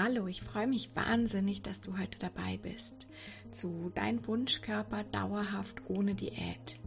Hallo, 0.00 0.28
ich 0.28 0.42
freue 0.42 0.68
mich 0.68 0.94
wahnsinnig, 0.94 1.60
dass 1.62 1.80
du 1.80 1.98
heute 1.98 2.20
dabei 2.20 2.56
bist 2.62 3.08
zu 3.50 3.90
Dein 3.96 4.24
Wunschkörper 4.28 5.02
dauerhaft 5.02 5.74
ohne 5.88 6.14
Diät. 6.14 6.78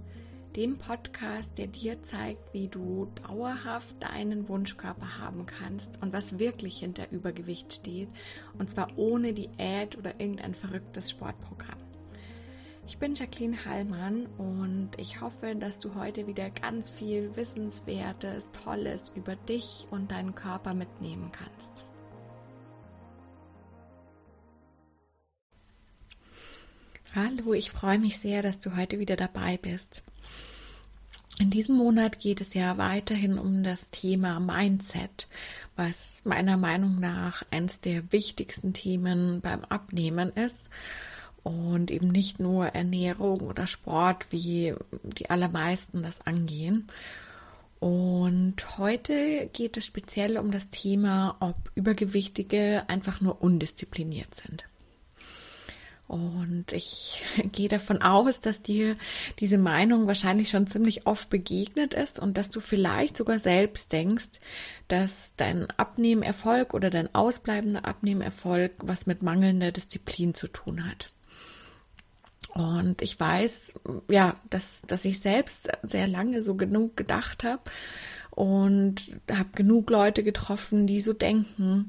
Dem 0.55 0.77
Podcast, 0.77 1.57
der 1.57 1.67
dir 1.67 2.01
zeigt, 2.03 2.53
wie 2.53 2.69
du 2.69 3.11
dauerhaft 3.27 4.01
deinen 4.01 4.47
Wunschkörper 4.47 5.17
haben 5.19 5.45
kannst 5.45 6.01
und 6.01 6.13
was 6.13 6.39
wirklich 6.39 6.79
hinter 6.79 7.11
Übergewicht 7.11 7.73
steht. 7.73 8.07
Und 8.57 8.71
zwar 8.71 8.87
ohne 8.95 9.33
Diät 9.33 9.97
oder 9.97 10.17
irgendein 10.17 10.55
verrücktes 10.55 11.09
Sportprogramm. 11.09 11.79
Ich 12.87 12.97
bin 12.97 13.15
Jacqueline 13.15 13.65
Hallmann 13.65 14.27
und 14.37 14.91
ich 14.95 15.19
hoffe, 15.19 15.53
dass 15.57 15.79
du 15.79 15.95
heute 15.95 16.27
wieder 16.27 16.49
ganz 16.49 16.89
viel 16.89 17.35
Wissenswertes, 17.35 18.47
Tolles 18.53 19.11
über 19.13 19.35
dich 19.35 19.85
und 19.91 20.11
deinen 20.11 20.33
Körper 20.33 20.73
mitnehmen 20.73 21.29
kannst. 21.33 21.83
Hallo, 27.13 27.53
ich 27.53 27.71
freue 27.71 27.99
mich 27.99 28.19
sehr, 28.19 28.41
dass 28.41 28.61
du 28.61 28.77
heute 28.77 28.97
wieder 28.97 29.17
dabei 29.17 29.57
bist. 29.57 30.01
In 31.39 31.49
diesem 31.49 31.75
Monat 31.75 32.21
geht 32.21 32.39
es 32.39 32.53
ja 32.53 32.77
weiterhin 32.77 33.37
um 33.37 33.63
das 33.63 33.89
Thema 33.89 34.39
Mindset, 34.39 35.27
was 35.75 36.23
meiner 36.23 36.55
Meinung 36.55 37.01
nach 37.01 37.43
eines 37.51 37.81
der 37.81 38.13
wichtigsten 38.13 38.71
Themen 38.71 39.41
beim 39.41 39.65
Abnehmen 39.65 40.29
ist 40.29 40.69
und 41.43 41.91
eben 41.91 42.07
nicht 42.07 42.39
nur 42.39 42.67
Ernährung 42.67 43.41
oder 43.41 43.67
Sport, 43.67 44.27
wie 44.29 44.73
die 45.03 45.29
allermeisten 45.29 46.03
das 46.03 46.25
angehen. 46.25 46.87
Und 47.81 48.77
heute 48.77 49.49
geht 49.51 49.75
es 49.75 49.85
speziell 49.85 50.37
um 50.37 50.49
das 50.49 50.69
Thema, 50.69 51.35
ob 51.41 51.57
Übergewichtige 51.75 52.85
einfach 52.87 53.19
nur 53.19 53.41
undiszipliniert 53.41 54.33
sind. 54.33 54.63
Und 56.11 56.73
ich 56.73 57.23
gehe 57.53 57.69
davon 57.69 58.01
aus, 58.01 58.41
dass 58.41 58.61
dir 58.61 58.97
diese 59.39 59.57
Meinung 59.57 60.07
wahrscheinlich 60.07 60.49
schon 60.49 60.67
ziemlich 60.67 61.07
oft 61.07 61.29
begegnet 61.29 61.93
ist 61.93 62.19
und 62.19 62.37
dass 62.37 62.49
du 62.49 62.59
vielleicht 62.59 63.15
sogar 63.15 63.39
selbst 63.39 63.93
denkst, 63.93 64.41
dass 64.89 65.31
dein 65.37 65.69
Abnehmerfolg 65.71 66.73
oder 66.73 66.89
dein 66.89 67.15
ausbleibender 67.15 67.85
Abnehmerfolg 67.85 68.73
was 68.79 69.05
mit 69.05 69.23
mangelnder 69.23 69.71
Disziplin 69.71 70.33
zu 70.33 70.49
tun 70.49 70.85
hat. 70.85 71.13
Und 72.55 73.01
ich 73.01 73.17
weiß, 73.17 73.75
ja, 74.09 74.35
dass, 74.49 74.81
dass 74.85 75.05
ich 75.05 75.21
selbst 75.21 75.69
sehr 75.83 76.07
lange 76.07 76.43
so 76.43 76.55
genug 76.55 76.97
gedacht 76.97 77.45
habe 77.45 77.61
und 78.31 79.15
habe 79.31 79.49
genug 79.55 79.89
Leute 79.89 80.23
getroffen, 80.23 80.87
die 80.87 80.99
so 80.99 81.13
denken. 81.13 81.87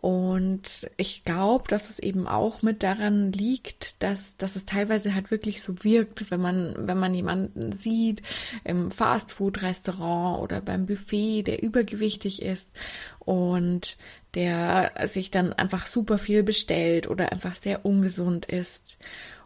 Und 0.00 0.88
ich 0.96 1.24
glaube, 1.24 1.64
dass 1.68 1.90
es 1.90 1.98
eben 1.98 2.26
auch 2.26 2.62
mit 2.62 2.82
daran 2.82 3.32
liegt, 3.32 4.02
dass, 4.02 4.36
dass 4.38 4.56
es 4.56 4.64
teilweise 4.64 5.14
halt 5.14 5.30
wirklich 5.30 5.60
so 5.60 5.84
wirkt, 5.84 6.30
wenn 6.30 6.40
man, 6.40 6.74
wenn 6.78 6.98
man 6.98 7.12
jemanden 7.12 7.72
sieht 7.72 8.22
im 8.64 8.90
Fastfood-Restaurant 8.90 10.40
oder 10.40 10.62
beim 10.62 10.86
Buffet, 10.86 11.42
der 11.42 11.62
übergewichtig 11.62 12.40
ist 12.40 12.72
und 13.18 13.98
der 14.32 14.92
sich 15.12 15.30
dann 15.30 15.52
einfach 15.52 15.86
super 15.86 16.16
viel 16.16 16.42
bestellt 16.42 17.06
oder 17.06 17.30
einfach 17.30 17.56
sehr 17.56 17.84
ungesund 17.84 18.46
ist. 18.46 18.98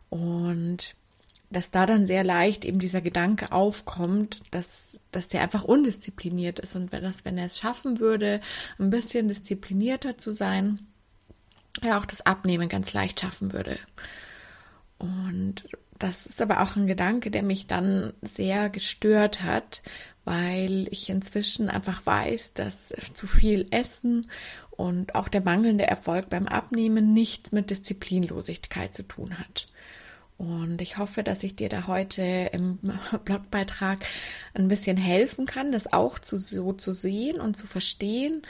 Und 0.09 0.95
dass 1.55 1.71
da 1.71 1.87
dann 1.87 2.07
sehr 2.07 2.25
leicht 2.25 2.65
eben 2.65 2.79
dieser 2.79 3.01
Gedanke 3.01 3.53
aufkommt, 3.53 4.41
dass, 4.51 4.99
dass 5.13 5.29
der 5.29 5.41
einfach 5.43 5.65
undiszipliniert 5.65 6.59
ist 6.59 6.77
und 6.77 6.93
wenn 6.93 7.03
das, 7.03 7.25
wenn 7.25 7.39
er 7.39 7.47
es 7.47 7.59
schaffen 7.59 8.01
würde, 8.01 8.41
ein 8.79 8.91
bisschen 8.91 9.29
disziplinierter 9.29 10.19
zu 10.19 10.33
sein, 10.33 10.87
er 11.81 11.99
auch 11.99 12.07
das 12.07 12.27
Abnehmen 12.27 12.69
ganz 12.69 12.93
leicht 12.93 13.21
schaffen 13.21 13.53
würde. 13.53 13.79
Und 14.99 15.67
das 15.99 16.27
ist 16.27 16.41
aber 16.43 16.61
auch 16.61 16.77
ein 16.77 16.87
Gedanke, 16.87 17.31
der 17.31 17.43
mich 17.43 17.67
dann 17.67 18.13
sehr 18.23 18.69
gestört 18.69 19.43
hat, 19.43 19.83
weil 20.25 20.89
ich 20.91 21.09
inzwischen 21.09 21.69
einfach 21.69 22.05
weiß, 22.07 22.55
dass 22.55 22.89
zu 23.15 23.27
viel 23.27 23.67
Essen 23.71 24.29
und 24.71 25.15
auch 25.15 25.29
der 25.29 25.43
mangelnde 25.43 25.87
Erfolg 25.87 26.31
beim 26.31 26.47
Abnehmen 26.47 27.13
nichts 27.13 27.53
mit 27.53 27.71
Disziplinlosigkeit 27.71 28.95
zu 28.95 29.03
tun 29.03 29.39
hat. 29.39 29.67
Und 30.37 30.81
ich 30.81 30.99
hoffe, 30.99 31.23
dass 31.23 31.43
ich 31.43 31.55
dir 31.55 31.69
da 31.69 31.87
heute 31.87 32.51
im 32.53 32.79
Blogbeitrag 33.25 33.99
ein 34.53 34.69
bisschen 34.69 34.97
helfen 34.97 35.47
kann, 35.47 35.73
das 35.73 35.93
auch 35.93 36.19
zu, 36.19 36.39
so 36.39 36.73
zu 36.73 36.93
sehen 36.93 37.41
und 37.41 37.57
zu 37.57 37.67
verstehen 37.67 38.43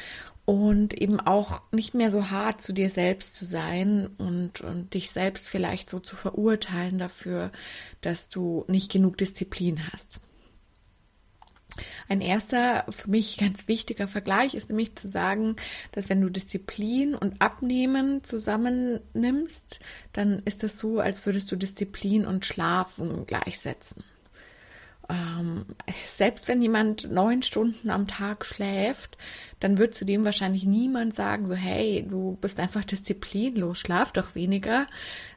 und 0.46 0.94
eben 0.94 1.20
auch 1.20 1.62
nicht 1.72 1.94
mehr 1.94 2.10
so 2.10 2.30
hart 2.30 2.60
zu 2.60 2.72
dir 2.72 2.90
selbst 2.90 3.34
zu 3.34 3.44
sein 3.44 4.08
und, 4.18 4.60
und 4.60 4.94
dich 4.94 5.10
selbst 5.10 5.48
vielleicht 5.48 5.88
so 5.88 6.00
zu 6.00 6.16
verurteilen 6.16 6.98
dafür, 6.98 7.50
dass 8.02 8.28
du 8.28 8.64
nicht 8.68 8.92
genug 8.92 9.16
Disziplin 9.16 9.80
hast. 9.92 10.20
Ein 12.08 12.20
erster, 12.20 12.86
für 12.90 13.10
mich 13.10 13.38
ganz 13.38 13.68
wichtiger 13.68 14.08
Vergleich 14.08 14.54
ist 14.54 14.68
nämlich 14.68 14.96
zu 14.96 15.08
sagen, 15.08 15.56
dass 15.92 16.08
wenn 16.08 16.20
du 16.20 16.28
Disziplin 16.28 17.14
und 17.14 17.40
Abnehmen 17.40 18.24
zusammennimmst, 18.24 19.80
dann 20.12 20.40
ist 20.44 20.62
das 20.62 20.76
so, 20.76 21.00
als 21.00 21.24
würdest 21.26 21.50
du 21.50 21.56
Disziplin 21.56 22.26
und 22.26 22.44
Schlafen 22.44 23.26
gleichsetzen. 23.26 24.04
Ähm, 25.08 25.66
selbst 26.16 26.48
wenn 26.48 26.62
jemand 26.62 27.10
neun 27.10 27.42
Stunden 27.42 27.90
am 27.90 28.06
Tag 28.06 28.46
schläft, 28.46 29.18
dann 29.60 29.76
wird 29.76 29.94
zu 29.94 30.04
dem 30.04 30.24
wahrscheinlich 30.24 30.64
niemand 30.64 31.14
sagen, 31.14 31.46
so 31.46 31.54
hey, 31.54 32.06
du 32.08 32.38
bist 32.40 32.58
einfach 32.58 32.84
disziplinlos, 32.84 33.78
schlaf 33.78 34.12
doch 34.12 34.34
weniger, 34.34 34.86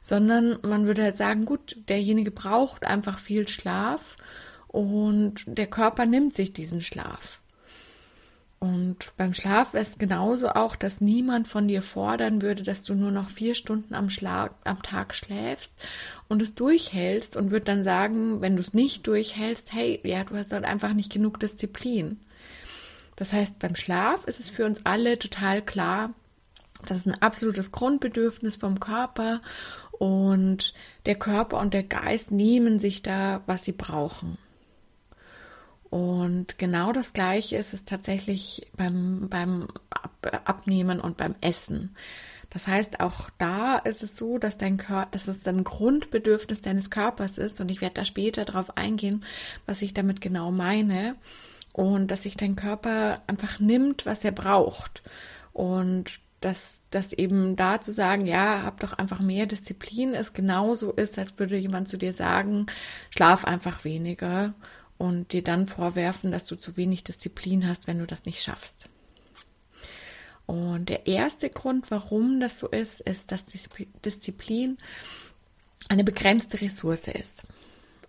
sondern 0.01 0.59
man 0.61 0.85
würde 0.85 1.03
halt 1.03 1.17
sagen, 1.17 1.45
gut, 1.45 1.77
derjenige 1.89 2.31
braucht 2.31 2.85
einfach 2.85 3.19
viel 3.19 3.47
Schlaf 3.47 4.15
und 4.67 5.43
der 5.45 5.67
Körper 5.67 6.05
nimmt 6.05 6.35
sich 6.35 6.53
diesen 6.53 6.81
Schlaf. 6.81 7.39
Und 8.59 9.13
beim 9.17 9.35
Schlaf 9.35 9.75
ist 9.75 9.99
genauso 9.99 10.49
auch, 10.49 10.75
dass 10.75 10.99
niemand 10.99 11.47
von 11.47 11.67
dir 11.67 11.83
fordern 11.83 12.41
würde, 12.41 12.63
dass 12.63 12.81
du 12.81 12.95
nur 12.95 13.11
noch 13.11 13.29
vier 13.29 13.53
Stunden 13.53 13.93
am, 13.93 14.09
Schlag, 14.09 14.51
am 14.63 14.81
Tag 14.81 15.13
schläfst 15.13 15.71
und 16.27 16.41
es 16.41 16.55
durchhältst 16.55 17.35
und 17.35 17.51
wird 17.51 17.67
dann 17.67 17.83
sagen, 17.83 18.41
wenn 18.41 18.55
du 18.55 18.61
es 18.61 18.73
nicht 18.73 19.05
durchhältst, 19.05 19.73
hey, 19.73 19.99
ja, 20.03 20.23
du 20.23 20.35
hast 20.35 20.51
dort 20.51 20.65
einfach 20.65 20.93
nicht 20.93 21.13
genug 21.13 21.39
Disziplin. 21.39 22.19
Das 23.15 23.31
heißt, 23.31 23.59
beim 23.59 23.75
Schlaf 23.75 24.25
ist 24.25 24.39
es 24.39 24.49
für 24.49 24.65
uns 24.65 24.85
alle 24.85 25.19
total 25.19 25.61
klar, 25.61 26.13
das 26.85 26.99
ist 26.99 27.07
ein 27.07 27.21
absolutes 27.21 27.71
Grundbedürfnis 27.71 28.55
vom 28.55 28.79
Körper 28.79 29.41
und 29.91 30.73
der 31.05 31.15
Körper 31.15 31.59
und 31.59 31.73
der 31.73 31.83
Geist 31.83 32.31
nehmen 32.31 32.79
sich 32.79 33.01
da, 33.01 33.41
was 33.45 33.63
sie 33.63 33.71
brauchen. 33.71 34.37
Und 35.89 36.57
genau 36.57 36.91
das 36.91 37.13
Gleiche 37.13 37.55
ist 37.55 37.73
es 37.73 37.85
tatsächlich 37.85 38.67
beim, 38.75 39.29
beim 39.29 39.67
Abnehmen 40.45 40.99
und 40.99 41.17
beim 41.17 41.35
Essen. 41.41 41.95
Das 42.49 42.67
heißt, 42.67 42.99
auch 42.99 43.29
da 43.37 43.77
ist 43.77 44.03
es 44.03 44.15
so, 44.15 44.37
dass 44.37 44.57
dein 44.57 44.77
Körper, 44.77 45.09
dass 45.11 45.27
es 45.27 45.45
ein 45.47 45.63
Grundbedürfnis 45.63 46.61
deines 46.61 46.89
Körpers 46.89 47.37
ist. 47.37 47.59
Und 47.61 47.69
ich 47.69 47.81
werde 47.81 47.95
da 47.95 48.05
später 48.05 48.45
darauf 48.45 48.77
eingehen, 48.77 49.23
was 49.65 49.81
ich 49.81 49.93
damit 49.93 50.21
genau 50.21 50.51
meine. 50.51 51.15
Und 51.73 52.07
dass 52.07 52.23
sich 52.23 52.37
dein 52.37 52.55
Körper 52.55 53.21
einfach 53.27 53.59
nimmt, 53.59 54.05
was 54.05 54.23
er 54.25 54.31
braucht. 54.31 55.03
Und 55.53 56.19
dass 56.41 56.81
das 56.91 57.13
eben 57.13 57.55
da 57.55 57.81
zu 57.81 57.91
sagen, 57.91 58.25
ja, 58.25 58.63
hab 58.63 58.79
doch 58.79 58.93
einfach 58.93 59.19
mehr 59.19 59.45
Disziplin, 59.45 60.13
ist 60.13 60.33
genauso 60.33 60.91
ist, 60.91 61.17
als 61.17 61.37
würde 61.39 61.57
jemand 61.57 61.87
zu 61.87 61.97
dir 61.97 62.13
sagen, 62.13 62.67
schlaf 63.09 63.43
einfach 63.45 63.83
weniger 63.83 64.53
und 64.97 65.31
dir 65.31 65.43
dann 65.43 65.67
vorwerfen, 65.67 66.31
dass 66.31 66.45
du 66.45 66.55
zu 66.55 66.77
wenig 66.77 67.03
Disziplin 67.03 67.67
hast, 67.67 67.87
wenn 67.87 67.99
du 67.99 68.07
das 68.07 68.25
nicht 68.25 68.41
schaffst. 68.41 68.89
Und 70.45 70.87
der 70.89 71.07
erste 71.07 71.49
Grund, 71.49 71.91
warum 71.91 72.39
das 72.39 72.57
so 72.57 72.67
ist, 72.69 73.01
ist, 73.01 73.31
dass 73.31 73.45
Disziplin 73.45 74.77
eine 75.89 76.03
begrenzte 76.03 76.61
Ressource 76.61 77.07
ist. 77.09 77.45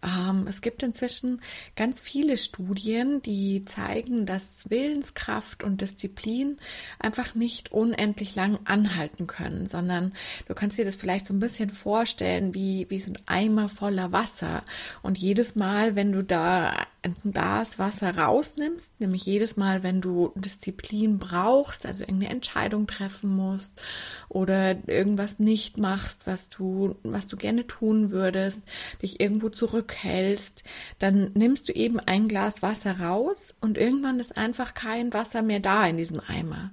Ähm, 0.03 0.47
es 0.49 0.61
gibt 0.61 0.83
inzwischen 0.83 1.41
ganz 1.77 2.00
viele 2.00 2.37
Studien, 2.37 3.21
die 3.23 3.65
zeigen, 3.65 4.27
dass 4.27 4.71
Willenskraft 4.71 5.65
und 5.65 5.81
Disziplin 5.81 6.59
einfach 6.99 7.35
nicht 7.35 7.73
unendlich 7.73 8.35
lang 8.37 8.59
anhalten 8.65 9.27
können, 9.27 9.67
sondern 9.67 10.12
du 10.47 10.55
kannst 10.55 10.79
dir 10.79 10.85
das 10.85 10.97
vielleicht 10.97 11.27
so 11.27 11.35
ein 11.35 11.41
bisschen 11.41 11.71
vorstellen 11.71 12.55
wie, 12.55 12.87
wie 12.89 13.00
so 13.00 13.12
ein 13.12 13.19
Eimer 13.27 13.69
voller 13.69 14.12
Wasser. 14.12 14.65
Und 15.03 15.19
jedes 15.19 15.56
Mal, 15.56 15.97
wenn 15.97 16.12
du 16.12 16.23
da 16.23 16.87
ein 17.03 17.17
Glas 17.33 17.79
Wasser 17.79 18.17
rausnimmst, 18.17 19.00
nämlich 19.00 19.25
jedes 19.25 19.56
Mal, 19.56 19.83
wenn 19.83 20.00
du 20.00 20.33
Disziplin 20.35 21.19
brauchst, 21.19 21.87
also 21.87 22.00
irgendeine 22.00 22.31
Entscheidung 22.31 22.87
treffen 22.87 23.35
musst 23.35 23.81
oder 24.29 24.77
irgendwas 24.89 25.39
nicht 25.39 25.79
machst, 25.79 26.27
was 26.27 26.49
du, 26.49 26.97
was 27.03 27.27
du 27.27 27.37
gerne 27.37 27.67
tun 27.67 28.11
würdest, 28.11 28.61
dich 29.00 29.21
irgendwo 29.21 29.49
zurückhältst, 29.49 30.65
dann 30.99 31.31
nimmst 31.35 31.69
du 31.69 31.73
eben 31.73 32.00
ein 32.00 32.29
Glas 32.29 32.62
Wasser 32.62 32.99
raus 32.99 33.55
und 33.61 33.79
irgendwann 33.79 34.19
ist 34.21 34.37
einfach 34.37 34.75
kein 34.75 35.12
Wasser 35.12 35.43
mehr 35.43 35.61
da 35.61 35.87
in 35.87 35.97
diesem 35.97 36.21
Eimer. 36.27 36.73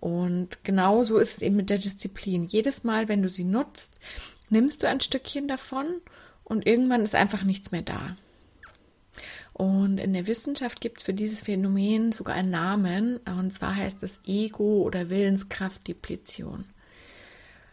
Und 0.00 0.64
genauso 0.64 1.18
ist 1.18 1.36
es 1.36 1.42
eben 1.42 1.56
mit 1.56 1.70
der 1.70 1.78
Disziplin. 1.78 2.46
Jedes 2.46 2.84
Mal, 2.84 3.08
wenn 3.08 3.22
du 3.22 3.28
sie 3.28 3.44
nutzt, 3.44 4.00
nimmst 4.48 4.82
du 4.82 4.88
ein 4.88 5.00
Stückchen 5.00 5.46
davon 5.46 5.86
und 6.42 6.66
irgendwann 6.66 7.02
ist 7.02 7.14
einfach 7.14 7.44
nichts 7.44 7.70
mehr 7.70 7.82
da. 7.82 8.16
Und 9.52 9.98
in 9.98 10.12
der 10.12 10.26
Wissenschaft 10.26 10.80
gibt 10.80 10.98
es 10.98 11.04
für 11.04 11.12
dieses 11.12 11.42
Phänomen 11.42 12.12
sogar 12.12 12.34
einen 12.34 12.50
Namen, 12.50 13.18
und 13.18 13.52
zwar 13.52 13.76
heißt 13.76 14.02
es 14.02 14.22
Ego- 14.26 14.82
oder 14.82 15.10
Willenskraftdepletion. 15.10 16.64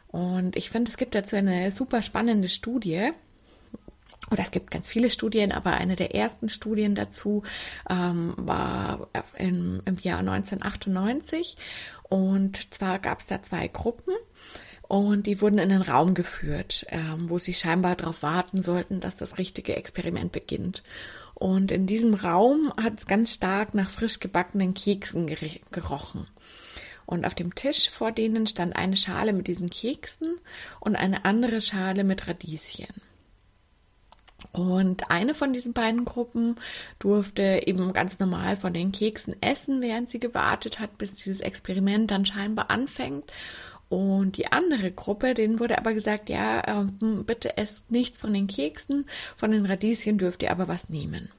Und 0.07 0.55
ich 0.55 0.69
finde, 0.69 0.89
es 0.89 0.97
gibt 0.97 1.15
dazu 1.15 1.35
eine 1.35 1.71
super 1.71 2.01
spannende 2.01 2.49
Studie. 2.49 3.11
Oder 4.31 4.43
es 4.43 4.51
gibt 4.51 4.71
ganz 4.71 4.89
viele 4.89 5.09
Studien, 5.09 5.51
aber 5.51 5.73
eine 5.73 5.95
der 5.95 6.13
ersten 6.13 6.49
Studien 6.49 6.95
dazu 6.95 7.43
ähm, 7.89 8.33
war 8.35 9.07
im, 9.37 9.81
im 9.85 9.97
Jahr 9.97 10.19
1998. 10.19 11.55
Und 12.03 12.73
zwar 12.73 12.99
gab 12.99 13.19
es 13.19 13.27
da 13.27 13.41
zwei 13.41 13.67
Gruppen. 13.67 14.13
Und 14.87 15.27
die 15.27 15.41
wurden 15.41 15.59
in 15.59 15.69
den 15.69 15.81
Raum 15.81 16.13
geführt, 16.13 16.85
ähm, 16.89 17.29
wo 17.29 17.39
sie 17.39 17.53
scheinbar 17.53 17.95
darauf 17.95 18.23
warten 18.23 18.61
sollten, 18.61 19.01
dass 19.01 19.17
das 19.17 19.37
richtige 19.37 19.75
Experiment 19.75 20.31
beginnt. 20.31 20.83
Und 21.37 21.69
in 21.71 21.85
diesem 21.85 22.15
Raum 22.15 22.73
hat 22.81 22.97
es 22.97 23.05
ganz 23.05 23.31
stark 23.31 23.75
nach 23.75 23.91
frisch 23.91 24.19
gebackenen 24.19 24.73
Keksen 24.73 25.27
gerochen. 25.71 26.25
Und 27.05 27.27
auf 27.27 27.35
dem 27.35 27.53
Tisch 27.53 27.91
vor 27.91 28.11
denen 28.11 28.47
stand 28.47 28.75
eine 28.75 28.97
Schale 28.97 29.33
mit 29.33 29.45
diesen 29.45 29.69
Keksen 29.69 30.39
und 30.79 30.95
eine 30.95 31.25
andere 31.25 31.61
Schale 31.61 32.03
mit 32.03 32.27
Radieschen. 32.27 32.87
Und 34.51 35.11
eine 35.11 35.35
von 35.35 35.53
diesen 35.53 35.73
beiden 35.73 36.05
Gruppen 36.05 36.55
durfte 36.97 37.61
eben 37.67 37.93
ganz 37.93 38.17
normal 38.17 38.57
von 38.57 38.73
den 38.73 38.91
Keksen 38.91 39.39
essen, 39.39 39.79
während 39.79 40.09
sie 40.09 40.19
gewartet 40.19 40.79
hat, 40.79 40.97
bis 40.97 41.13
dieses 41.13 41.41
Experiment 41.41 42.09
dann 42.09 42.25
scheinbar 42.25 42.71
anfängt. 42.71 43.31
Und 43.89 44.37
die 44.37 44.51
andere 44.51 44.91
Gruppe, 44.91 45.33
denen 45.33 45.59
wurde 45.59 45.77
aber 45.77 45.93
gesagt, 45.93 46.29
ja, 46.29 46.67
ähm, 46.67 47.23
bitte 47.25 47.57
esst 47.57 47.89
nichts 47.89 48.19
von 48.19 48.33
den 48.33 48.47
Keksen, 48.47 49.05
von 49.37 49.51
den 49.51 49.65
Radieschen 49.65 50.17
dürft 50.17 50.43
ihr 50.43 50.51
aber 50.51 50.67
was 50.67 50.89
nehmen. 50.89 51.29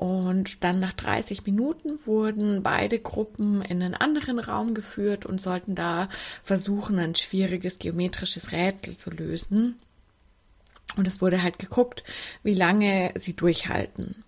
Und 0.00 0.64
dann 0.64 0.80
nach 0.80 0.94
30 0.94 1.44
Minuten 1.44 1.98
wurden 2.06 2.62
beide 2.62 2.98
Gruppen 2.98 3.60
in 3.60 3.82
einen 3.82 3.94
anderen 3.94 4.38
Raum 4.38 4.72
geführt 4.72 5.26
und 5.26 5.42
sollten 5.42 5.74
da 5.74 6.08
versuchen, 6.42 6.98
ein 6.98 7.14
schwieriges 7.14 7.78
geometrisches 7.78 8.50
Rätsel 8.50 8.96
zu 8.96 9.10
lösen. 9.10 9.78
Und 10.96 11.06
es 11.06 11.20
wurde 11.20 11.42
halt 11.42 11.58
geguckt, 11.58 12.02
wie 12.42 12.54
lange 12.54 13.12
sie 13.16 13.36
durchhalten. 13.36 14.24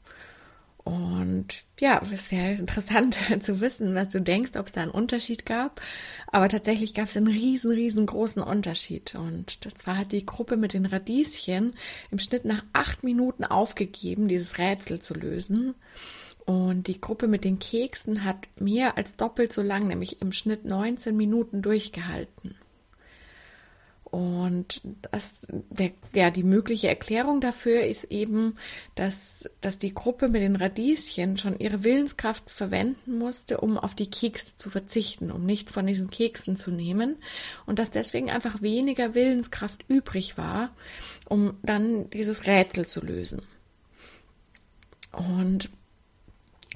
Und 0.84 1.64
ja, 1.78 2.02
es 2.12 2.32
wäre 2.32 2.54
interessant 2.54 3.16
zu 3.40 3.60
wissen, 3.60 3.94
was 3.94 4.08
du 4.08 4.20
denkst, 4.20 4.52
ob 4.56 4.66
es 4.66 4.72
da 4.72 4.82
einen 4.82 4.90
Unterschied 4.90 5.46
gab. 5.46 5.80
Aber 6.26 6.48
tatsächlich 6.48 6.94
gab 6.94 7.08
es 7.08 7.16
einen 7.16 7.28
riesen, 7.28 7.70
riesengroßen 7.70 8.42
Unterschied. 8.42 9.14
Und 9.14 9.58
zwar 9.76 9.98
hat 9.98 10.12
die 10.12 10.26
Gruppe 10.26 10.56
mit 10.56 10.72
den 10.72 10.86
Radieschen 10.86 11.74
im 12.10 12.18
Schnitt 12.18 12.44
nach 12.44 12.64
acht 12.72 13.04
Minuten 13.04 13.44
aufgegeben, 13.44 14.28
dieses 14.28 14.58
Rätsel 14.58 15.00
zu 15.00 15.14
lösen. 15.14 15.74
Und 16.44 16.88
die 16.88 17.00
Gruppe 17.00 17.28
mit 17.28 17.44
den 17.44 17.60
Keksen 17.60 18.24
hat 18.24 18.48
mehr 18.58 18.96
als 18.96 19.14
doppelt 19.14 19.52
so 19.52 19.62
lang, 19.62 19.86
nämlich 19.86 20.20
im 20.20 20.32
Schnitt 20.32 20.64
19 20.64 21.16
Minuten 21.16 21.62
durchgehalten. 21.62 22.56
Und 24.12 24.82
das, 25.10 25.48
der, 25.70 25.90
ja, 26.12 26.30
die 26.30 26.42
mögliche 26.42 26.86
Erklärung 26.86 27.40
dafür 27.40 27.86
ist 27.86 28.04
eben, 28.04 28.56
dass, 28.94 29.48
dass 29.62 29.78
die 29.78 29.94
Gruppe 29.94 30.28
mit 30.28 30.42
den 30.42 30.54
Radieschen 30.54 31.38
schon 31.38 31.58
ihre 31.58 31.82
Willenskraft 31.82 32.50
verwenden 32.50 33.16
musste, 33.16 33.62
um 33.62 33.78
auf 33.78 33.94
die 33.94 34.10
Kekse 34.10 34.54
zu 34.54 34.68
verzichten, 34.68 35.30
um 35.30 35.46
nichts 35.46 35.72
von 35.72 35.86
diesen 35.86 36.10
Keksen 36.10 36.56
zu 36.56 36.70
nehmen. 36.70 37.16
Und 37.64 37.78
dass 37.78 37.90
deswegen 37.90 38.28
einfach 38.28 38.60
weniger 38.60 39.14
Willenskraft 39.14 39.82
übrig 39.88 40.36
war, 40.36 40.76
um 41.26 41.54
dann 41.62 42.10
dieses 42.10 42.46
Rätsel 42.46 42.84
zu 42.84 43.00
lösen. 43.00 43.40
Und 45.10 45.70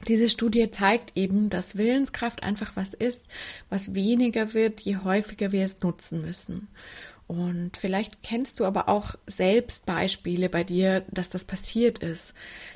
diese 0.09 0.31
Studie 0.31 0.71
zeigt 0.71 1.13
eben, 1.19 1.51
dass 1.51 1.77
Willenskraft 1.77 2.43
einfach 2.43 2.77
was 2.77 2.95
ist, 2.95 3.27
was 3.69 3.95
weniger 3.95 4.55
wird, 4.55 4.81
je 4.81 4.97
häufiger 4.97 5.53
wir 5.53 5.67
es 5.67 5.83
nutzen 5.83 6.23
müssen. 6.23 6.69
Und 7.29 7.77
vielleicht 7.77 8.23
kennst 8.23 8.61
du 8.61 8.65
aber 8.65 8.89
auch 8.89 9.17
selbst 9.27 9.85
Beispiele 9.85 10.49
bei 10.49 10.63
dir, 10.63 11.05
dass 11.11 11.29
das 11.29 11.45
passiert 11.45 11.99
ist. 11.99 12.33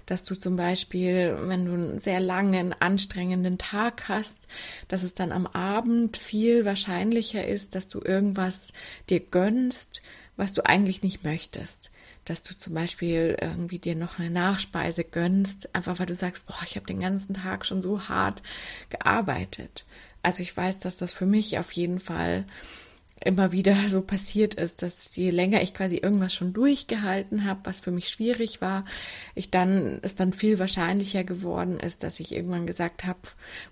Dass 0.07 0.25
du 0.25 0.35
zum 0.35 0.57
Beispiel, 0.57 1.37
wenn 1.43 1.67
du 1.67 1.73
einen 1.75 2.01
sehr 2.01 2.19
langen, 2.19 2.73
anstrengenden 2.73 3.59
Tag 3.59 4.09
hast, 4.09 4.49
dass 4.89 5.05
es 5.05 5.15
dann 5.15 5.31
am 5.31 5.47
Abend 5.47 6.17
viel 6.17 6.65
wahrscheinlicher 6.65 7.47
ist, 7.47 7.77
dass 7.77 7.87
du 7.87 8.01
irgendwas 8.01 8.73
dir 9.09 9.21
gönnst, 9.21 10.03
was 10.37 10.53
du 10.53 10.67
eigentlich 10.67 11.03
nicht 11.03 11.23
möchtest. 11.23 11.93
Dass 12.25 12.43
du 12.43 12.59
zum 12.59 12.75
Beispiel 12.75 13.37
irgendwie 13.41 13.79
dir 13.79 13.95
noch 13.95 14.19
eine 14.19 14.31
Nachspeise 14.31 15.05
gönnst, 15.05 15.73
einfach 15.77 16.01
weil 16.01 16.07
du 16.07 16.17
sagst, 16.17 16.47
boah, 16.47 16.59
ich 16.65 16.75
habe 16.75 16.87
den 16.87 17.01
ganzen 17.01 17.35
Tag 17.35 17.65
schon 17.65 17.83
so 17.83 18.09
hart 18.09 18.43
gearbeitet. 18.89 19.85
Also 20.23 20.43
ich 20.43 20.57
weiß, 20.57 20.81
dass 20.81 20.97
das 20.97 21.13
für 21.13 21.27
mich 21.27 21.59
auf 21.59 21.71
jeden 21.73 22.01
Fall 22.01 22.47
immer 23.23 23.53
wieder 23.53 23.89
so 23.89 24.01
passiert 24.01 24.55
ist, 24.55 24.83
dass 24.83 25.15
je 25.15 25.31
länger 25.31 25.63
ich 25.63 25.75
quasi 25.75 25.97
irgendwas 25.97 26.33
schon 26.33 26.53
durchgehalten 26.53 27.45
habe, 27.45 27.61
was 27.65 27.81
für 27.81 27.91
mich 27.91 28.09
schwierig 28.09 28.61
war, 28.61 28.85
ich 29.35 29.51
dann 29.51 30.01
es 30.03 30.15
dann 30.15 30.33
viel 30.33 30.59
wahrscheinlicher 30.59 31.23
geworden 31.23 31.79
ist, 31.79 32.03
dass 32.03 32.19
ich 32.21 32.33
irgendwann 32.33 32.67
gesagt 32.67 33.05
habe, 33.05 33.21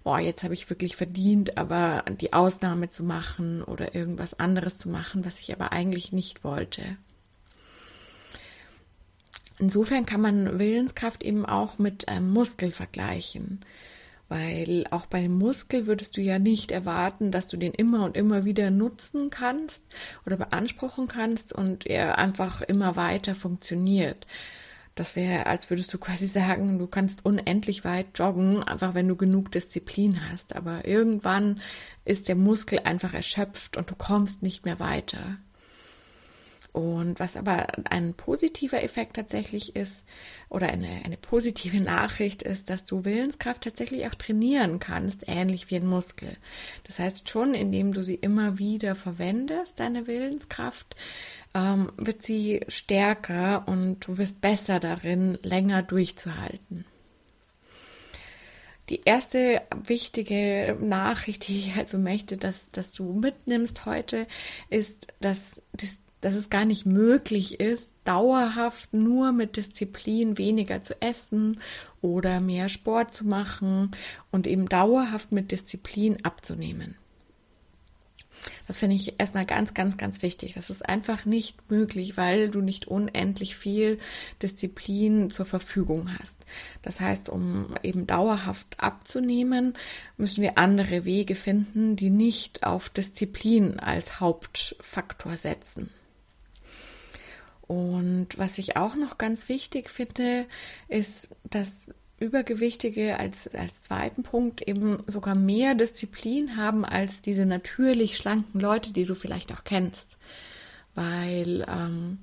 boah, 0.05 0.19
jetzt 0.19 0.45
habe 0.45 0.55
ich 0.55 0.69
wirklich 0.69 0.97
verdient, 0.97 1.57
aber 1.57 2.05
die 2.21 2.33
Ausnahme 2.35 2.91
zu 2.91 3.05
machen 3.05 3.63
oder 3.63 3.95
irgendwas 3.95 4.39
anderes 4.39 4.77
zu 4.77 4.89
machen, 4.91 5.25
was 5.25 5.41
ich 5.41 5.53
aber 5.53 5.73
eigentlich 5.73 6.13
nicht 6.13 6.45
wollte. 6.45 6.83
Insofern 9.59 10.07
kann 10.07 10.21
man 10.21 10.59
Willenskraft 10.59 11.23
eben 11.23 11.45
auch 11.45 11.79
mit 11.79 12.09
einem 12.09 12.31
Muskel 12.31 12.71
vergleichen. 12.71 13.61
Weil 14.29 14.87
auch 14.91 15.07
bei 15.07 15.23
dem 15.23 15.39
Muskel 15.39 15.87
würdest 15.87 16.17
du 16.17 16.21
ja 16.21 16.39
nicht 16.39 16.71
erwarten, 16.71 17.33
dass 17.33 17.49
du 17.49 17.57
den 17.57 17.73
immer 17.73 18.05
und 18.05 18.17
immer 18.17 18.45
wieder 18.45 18.71
nutzen 18.71 19.31
kannst 19.31 19.83
oder 20.27 20.37
beanspruchen 20.37 21.09
kannst 21.09 21.53
und 21.53 21.87
er 21.87 22.19
einfach 22.19 22.61
immer 22.61 22.95
weiter 22.97 23.35
funktioniert. 23.35 24.27
Das 24.99 25.15
wäre, 25.15 25.47
als 25.47 25.71
würdest 25.71 25.95
du 25.95 25.99
quasi 25.99 26.27
sagen, 26.29 26.79
du 26.79 26.87
kannst 26.87 27.25
unendlich 27.25 27.85
weit 27.85 28.19
joggen, 28.19 28.63
einfach 28.63 28.95
wenn 28.95 29.09
du 29.09 29.17
genug 29.17 29.53
Disziplin 29.53 30.29
hast. 30.31 30.57
Aber 30.57 30.87
irgendwann 30.87 31.61
ist 32.05 32.29
der 32.29 32.37
Muskel 32.37 32.81
einfach 32.81 33.15
erschöpft 33.15 33.77
und 33.77 33.91
du 33.91 33.95
kommst 33.95 34.43
nicht 34.43 34.65
mehr 34.65 34.81
weiter. 34.81 35.39
Und 36.79 37.19
was 37.19 37.37
aber 37.37 37.67
ein 37.91 38.15
positiver 38.15 38.81
Effekt 38.85 39.17
tatsächlich 39.17 39.75
ist, 39.75 40.05
oder 40.49 40.69
eine, 40.69 41.03
eine 41.05 41.17
positive 41.17 41.81
Nachricht 41.81 42.45
ist, 42.45 42.71
dass 42.71 42.85
du 42.85 43.05
Willenskraft 43.05 43.65
tatsächlich 43.65 44.07
auch 44.07 44.15
trainieren 44.15 44.79
kannst, 44.79 45.25
ähnlich 45.27 45.73
wie 45.73 45.77
ein 45.77 45.89
Muskel. 45.89 46.37
Das 46.85 47.01
heißt 47.01 47.29
schon, 47.29 47.55
indem 47.55 47.93
du 47.93 48.05
sie 48.05 48.15
immer 48.15 48.61
wieder 48.61 48.95
verwendest, 48.95 49.81
deine 49.81 50.07
Willenskraft, 50.07 50.95
ähm, 51.53 51.91
wird 51.97 52.23
sie 52.23 52.61
stärker 52.69 53.67
und 53.67 54.07
du 54.07 54.17
wirst 54.17 54.41
besser 54.41 54.79
darin, 54.79 55.37
länger 55.43 55.83
durchzuhalten. 55.83 56.85
Die 58.89 59.01
erste 59.05 59.63
wichtige 59.85 60.79
Nachricht, 60.81 61.49
die 61.49 61.59
ich 61.59 61.75
also 61.75 61.99
möchte, 61.99 62.37
dass, 62.37 62.71
dass 62.71 62.93
du 62.93 63.15
mitnimmst 63.15 63.85
heute, 63.85 64.29
ist, 64.71 65.09
dass 65.21 65.61
das 65.73 65.99
dass 66.21 66.35
es 66.35 66.51
gar 66.51 66.65
nicht 66.65 66.87
möglich 66.87 67.61
ist, 67.61 67.91
dauerhaft 68.05 68.93
nur 68.93 69.33
mit 69.33 69.57
Disziplin 69.57 70.39
weniger 70.39 70.83
zu 70.83 71.01
essen 71.01 71.61
oder 72.01 72.41
mehr 72.41 72.69
Sport 72.69 73.15
zu 73.15 73.27
machen 73.27 73.93
und 74.31 74.47
eben 74.47 74.69
dauerhaft 74.69 75.33
mit 75.33 75.53
Disziplin 75.53 76.25
abzunehmen. 76.25 76.97
Das 78.67 78.79
finde 78.79 78.97
ich 78.97 79.19
erstmal 79.19 79.45
ganz, 79.45 79.75
ganz, 79.75 79.97
ganz 79.97 80.23
wichtig. 80.23 80.55
Das 80.55 80.71
ist 80.71 80.87
einfach 80.87 81.25
nicht 81.25 81.71
möglich, 81.71 82.17
weil 82.17 82.51
du 82.51 82.61
nicht 82.61 82.87
unendlich 82.87 83.57
viel 83.57 83.99
Disziplin 84.43 85.31
zur 85.31 85.47
Verfügung 85.47 86.17
hast. 86.19 86.37
Das 86.83 87.01
heißt, 87.01 87.29
um 87.29 87.75
eben 87.83 88.07
dauerhaft 88.07 88.77
abzunehmen, 88.79 89.75
müssen 90.17 90.43
wir 90.43 90.59
andere 90.59 91.05
Wege 91.05 91.35
finden, 91.35 91.97
die 91.97 92.11
nicht 92.11 92.65
auf 92.65 92.89
Disziplin 92.89 93.81
als 93.81 94.21
Hauptfaktor 94.21 95.37
setzen. 95.37 95.91
Und 97.69 98.39
was 98.39 98.59
ich 98.59 98.77
auch 98.77 98.97
noch 98.97 99.19
ganz 99.19 99.49
wichtig 99.49 99.91
finde, 99.91 100.47
ist, 100.89 101.37
dass 101.45 101.91
Übergewichtige 102.19 103.19
als, 103.19 103.47
als 103.55 103.83
zweiten 103.83 104.25
Punkt 104.25 104.67
eben 104.67 105.05
sogar 105.07 105.37
mehr 105.37 105.75
Disziplin 105.75 106.57
haben 106.57 106.85
als 106.85 107.23
diese 107.23 107.47
natürlich 107.47 108.17
schlanken 108.17 108.61
Leute, 108.61 108.93
die 108.93 109.05
du 109.05 109.15
vielleicht 109.15 109.53
auch 109.53 109.63
kennst. 109.63 110.19
Weil 110.95 111.65
ähm, 111.69 112.19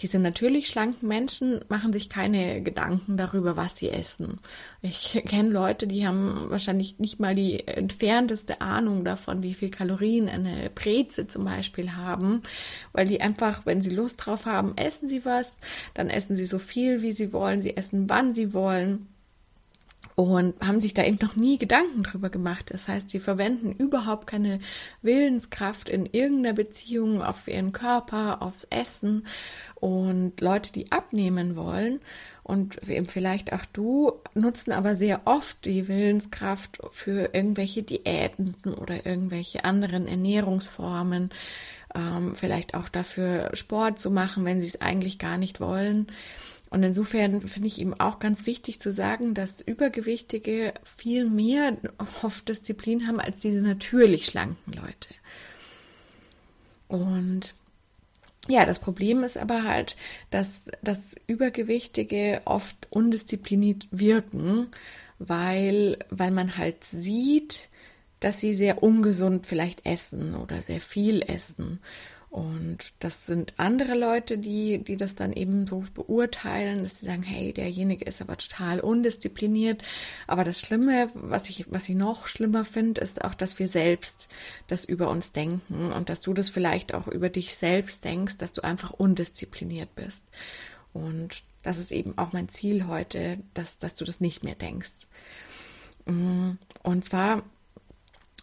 diese 0.00 0.18
natürlich 0.18 0.68
schlanken 0.68 1.06
Menschen 1.06 1.60
machen 1.68 1.92
sich 1.92 2.08
keine 2.08 2.62
Gedanken 2.62 3.16
darüber, 3.16 3.56
was 3.56 3.76
sie 3.76 3.90
essen. 3.90 4.38
Ich 4.80 5.22
kenne 5.26 5.50
Leute, 5.50 5.86
die 5.86 6.06
haben 6.06 6.46
wahrscheinlich 6.48 6.98
nicht 6.98 7.20
mal 7.20 7.34
die 7.34 7.66
entfernteste 7.66 8.60
Ahnung 8.60 9.04
davon, 9.04 9.42
wie 9.42 9.54
viel 9.54 9.70
Kalorien 9.70 10.28
eine 10.28 10.70
Breze 10.70 11.26
zum 11.26 11.44
Beispiel 11.44 11.92
haben, 11.92 12.42
weil 12.92 13.06
die 13.06 13.20
einfach, 13.20 13.66
wenn 13.66 13.82
sie 13.82 13.94
Lust 13.94 14.24
drauf 14.24 14.46
haben, 14.46 14.76
essen 14.76 15.08
sie 15.08 15.24
was, 15.24 15.56
dann 15.94 16.10
essen 16.10 16.36
sie 16.36 16.46
so 16.46 16.58
viel, 16.58 17.02
wie 17.02 17.12
sie 17.12 17.32
wollen, 17.32 17.62
sie 17.62 17.76
essen, 17.76 18.08
wann 18.08 18.34
sie 18.34 18.54
wollen 18.54 19.08
und 20.14 20.54
haben 20.60 20.80
sich 20.80 20.94
da 20.94 21.04
eben 21.04 21.18
noch 21.20 21.36
nie 21.36 21.58
Gedanken 21.58 22.02
drüber 22.02 22.28
gemacht. 22.28 22.66
Das 22.70 22.88
heißt, 22.88 23.10
sie 23.10 23.20
verwenden 23.20 23.72
überhaupt 23.72 24.26
keine 24.26 24.60
Willenskraft 25.00 25.88
in 25.88 26.06
irgendeiner 26.06 26.54
Beziehung 26.54 27.22
auf 27.22 27.48
ihren 27.48 27.72
Körper, 27.72 28.42
aufs 28.42 28.64
Essen 28.64 29.26
und 29.74 30.40
Leute, 30.40 30.72
die 30.72 30.92
abnehmen 30.92 31.56
wollen 31.56 32.00
und 32.42 32.88
eben 32.88 33.06
vielleicht 33.06 33.52
auch 33.52 33.64
du 33.72 34.12
nutzen 34.34 34.72
aber 34.72 34.96
sehr 34.96 35.22
oft 35.26 35.64
die 35.64 35.86
Willenskraft 35.86 36.80
für 36.90 37.30
irgendwelche 37.32 37.82
Diäten 37.82 38.56
oder 38.64 39.06
irgendwelche 39.06 39.64
anderen 39.64 40.08
Ernährungsformen, 40.08 41.30
ähm, 41.94 42.34
vielleicht 42.34 42.74
auch 42.74 42.88
dafür 42.88 43.50
Sport 43.54 44.00
zu 44.00 44.10
machen, 44.10 44.44
wenn 44.44 44.60
sie 44.60 44.66
es 44.66 44.80
eigentlich 44.80 45.18
gar 45.18 45.38
nicht 45.38 45.60
wollen. 45.60 46.08
Und 46.72 46.82
insofern 46.82 47.46
finde 47.48 47.68
ich 47.68 47.78
eben 47.78 47.92
auch 48.00 48.18
ganz 48.18 48.46
wichtig 48.46 48.80
zu 48.80 48.92
sagen, 48.92 49.34
dass 49.34 49.60
Übergewichtige 49.60 50.72
viel 50.82 51.28
mehr 51.28 51.76
oft 52.22 52.48
Disziplin 52.48 53.06
haben 53.06 53.20
als 53.20 53.36
diese 53.36 53.60
natürlich 53.60 54.24
schlanken 54.24 54.72
Leute. 54.72 55.10
Und 56.88 57.52
ja, 58.48 58.64
das 58.64 58.78
Problem 58.78 59.22
ist 59.22 59.36
aber 59.36 59.64
halt, 59.64 59.98
dass, 60.30 60.62
dass 60.80 61.14
Übergewichtige 61.26 62.40
oft 62.46 62.86
undiszipliniert 62.88 63.86
wirken, 63.90 64.68
weil, 65.18 65.98
weil 66.08 66.30
man 66.30 66.56
halt 66.56 66.84
sieht, 66.84 67.68
dass 68.18 68.40
sie 68.40 68.54
sehr 68.54 68.82
ungesund 68.82 69.46
vielleicht 69.46 69.84
essen 69.84 70.34
oder 70.34 70.62
sehr 70.62 70.80
viel 70.80 71.20
essen. 71.20 71.80
Und 72.32 72.94
das 72.98 73.26
sind 73.26 73.52
andere 73.58 73.94
Leute, 73.94 74.38
die, 74.38 74.78
die 74.78 74.96
das 74.96 75.14
dann 75.14 75.34
eben 75.34 75.66
so 75.66 75.84
beurteilen, 75.92 76.82
dass 76.82 77.00
sie 77.00 77.04
sagen, 77.04 77.22
hey, 77.22 77.52
derjenige 77.52 78.06
ist 78.06 78.22
aber 78.22 78.38
total 78.38 78.80
undiszipliniert. 78.80 79.82
Aber 80.26 80.42
das 80.42 80.58
Schlimme, 80.58 81.10
was 81.12 81.50
ich, 81.50 81.66
was 81.70 81.90
ich 81.90 81.94
noch 81.94 82.26
schlimmer 82.26 82.64
finde, 82.64 83.02
ist 83.02 83.22
auch, 83.22 83.34
dass 83.34 83.58
wir 83.58 83.68
selbst 83.68 84.30
das 84.66 84.86
über 84.86 85.10
uns 85.10 85.32
denken 85.32 85.92
und 85.92 86.08
dass 86.08 86.22
du 86.22 86.32
das 86.32 86.48
vielleicht 86.48 86.94
auch 86.94 87.06
über 87.06 87.28
dich 87.28 87.54
selbst 87.54 88.02
denkst, 88.02 88.38
dass 88.38 88.52
du 88.52 88.64
einfach 88.64 88.92
undiszipliniert 88.92 89.94
bist. 89.94 90.26
Und 90.94 91.42
das 91.62 91.76
ist 91.76 91.92
eben 91.92 92.16
auch 92.16 92.32
mein 92.32 92.48
Ziel 92.48 92.86
heute, 92.86 93.40
dass, 93.52 93.76
dass 93.76 93.94
du 93.94 94.06
das 94.06 94.20
nicht 94.20 94.42
mehr 94.42 94.54
denkst. 94.54 95.06
Und 96.06 97.04
zwar 97.04 97.42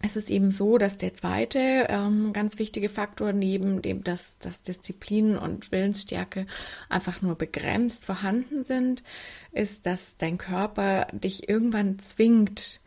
es 0.01 0.15
ist 0.15 0.29
eben 0.29 0.51
so, 0.51 0.77
dass 0.77 0.97
der 0.97 1.13
zweite 1.13 1.87
ähm, 1.89 2.31
ganz 2.31 2.57
wichtige 2.57 2.87
Faktor 2.87 3.33
neben 3.33 3.81
dem, 3.81 4.03
dass, 4.03 4.37
dass 4.39 4.61
Disziplin 4.61 5.37
und 5.37 5.71
Willensstärke 5.71 6.47
einfach 6.87 7.21
nur 7.21 7.35
begrenzt 7.35 8.05
vorhanden 8.05 8.63
sind, 8.63 9.03
ist, 9.51 9.85
dass 9.85 10.15
dein 10.17 10.37
Körper 10.37 11.07
dich 11.11 11.49
irgendwann 11.49 11.99
zwingt, 11.99 12.79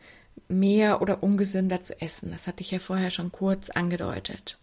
mehr 0.47 1.01
oder 1.01 1.23
ungesünder 1.23 1.83
zu 1.83 1.99
essen. 2.01 2.31
Das 2.31 2.47
hatte 2.47 2.61
ich 2.61 2.71
ja 2.71 2.79
vorher 2.79 3.11
schon 3.11 3.31
kurz 3.31 3.69
angedeutet. 3.69 4.57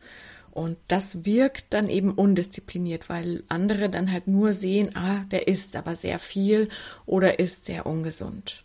Und 0.52 0.76
das 0.88 1.25
wirkt 1.25 1.66
dann 1.71 1.88
eben 1.88 2.12
undiszipliniert, 2.12 3.09
weil 3.09 3.45
andere 3.49 3.88
dann 3.88 4.11
halt 4.11 4.26
nur 4.26 4.52
sehen, 4.52 4.97
ah, 4.97 5.25
der 5.30 5.47
isst 5.47 5.76
aber 5.76 5.95
sehr 5.95 6.19
viel 6.19 6.69
oder 7.07 7.38
isst 7.38 7.64
sehr 7.64 7.87
ungesund. 7.87 8.64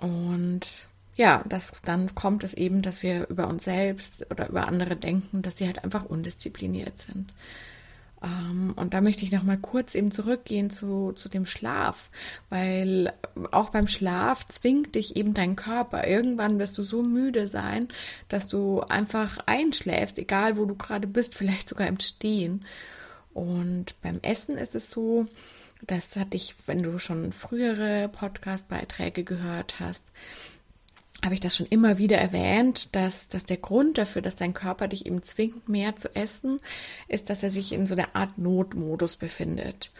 Und 0.00 0.86
ja, 1.16 1.44
das, 1.48 1.72
dann 1.84 2.14
kommt 2.14 2.44
es 2.44 2.54
eben, 2.54 2.82
dass 2.82 3.02
wir 3.02 3.28
über 3.28 3.48
uns 3.48 3.64
selbst 3.64 4.26
oder 4.30 4.48
über 4.48 4.66
andere 4.66 4.96
denken, 4.96 5.42
dass 5.42 5.56
sie 5.56 5.66
halt 5.66 5.84
einfach 5.84 6.04
undiszipliniert 6.04 7.00
sind. 7.00 7.32
Ähm, 8.24 8.72
und 8.76 8.94
da 8.94 9.00
möchte 9.00 9.24
ich 9.24 9.30
nochmal 9.32 9.58
kurz 9.58 9.94
eben 9.94 10.10
zurückgehen 10.10 10.70
zu, 10.70 11.12
zu 11.12 11.28
dem 11.28 11.46
Schlaf, 11.46 12.10
weil 12.48 13.12
auch 13.50 13.70
beim 13.70 13.86
Schlaf 13.86 14.48
zwingt 14.48 14.94
dich 14.94 15.16
eben 15.16 15.34
dein 15.34 15.56
Körper. 15.56 16.06
Irgendwann 16.06 16.58
wirst 16.58 16.78
du 16.78 16.82
so 16.82 17.02
müde 17.02 17.48
sein, 17.48 17.88
dass 18.28 18.48
du 18.48 18.80
einfach 18.80 19.38
einschläfst, 19.46 20.18
egal 20.18 20.56
wo 20.56 20.64
du 20.64 20.74
gerade 20.74 21.06
bist, 21.06 21.34
vielleicht 21.36 21.68
sogar 21.68 21.86
im 21.86 22.00
Stehen. 22.00 22.64
Und 23.34 24.00
beim 24.00 24.20
Essen 24.22 24.56
ist 24.56 24.74
es 24.74 24.90
so, 24.90 25.26
das 25.82 26.16
hatte 26.16 26.36
ich, 26.36 26.54
wenn 26.66 26.82
du 26.82 26.98
schon 26.98 27.32
frühere 27.32 28.08
Podcast-Beiträge 28.08 29.22
gehört 29.22 29.80
hast, 29.80 30.04
habe 31.24 31.34
ich 31.34 31.40
das 31.40 31.56
schon 31.56 31.66
immer 31.66 31.96
wieder 31.96 32.18
erwähnt, 32.18 32.94
dass, 32.94 33.28
dass 33.28 33.44
der 33.44 33.56
Grund 33.56 33.96
dafür, 33.96 34.20
dass 34.20 34.36
dein 34.36 34.52
Körper 34.52 34.88
dich 34.88 35.06
eben 35.06 35.22
zwingt, 35.22 35.68
mehr 35.68 35.96
zu 35.96 36.14
essen, 36.14 36.60
ist, 37.08 37.30
dass 37.30 37.42
er 37.42 37.50
sich 37.50 37.72
in 37.72 37.86
so 37.86 37.94
einer 37.94 38.14
Art 38.14 38.36
Notmodus 38.36 39.16
befindet. 39.16 39.90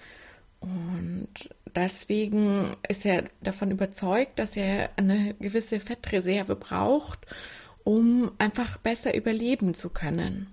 Und 0.61 1.51
deswegen 1.75 2.77
ist 2.89 3.07
er 3.07 3.25
davon 3.43 3.71
überzeugt, 3.71 4.39
dass 4.39 4.57
er 4.57 4.91
eine 4.97 5.35
gewisse 5.35 5.81
Fettreserve 5.81 6.57
braucht, 6.57 7.27
um 7.85 8.33
einfach 8.39 8.77
besser 8.79 9.15
überleben 9.15 9.75
zu 9.75 9.91
können. 9.91 10.49